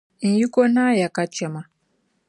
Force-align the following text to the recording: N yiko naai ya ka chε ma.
N 0.29 0.31
yiko 0.39 0.61
naai 0.73 0.99
ya 1.01 1.07
ka 1.15 1.23
chε 1.35 1.47
ma. 1.53 1.61